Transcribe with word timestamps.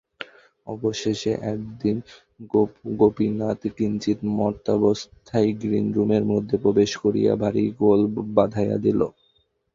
অবশেষে 0.67 1.31
একদিন 1.51 1.95
গোপীনাথ 2.99 3.61
কিঞ্চিৎ 3.77 4.19
মত্তাবস্থায় 4.37 5.49
গ্রীনরুমের 5.61 6.23
মধ্যে 6.31 6.55
প্রবেশ 6.63 6.91
করিয়া 7.03 7.33
ভারি 7.41 7.63
গোল 7.81 8.01
বাধাইয়া 8.35 8.77
দিল। 8.85 9.01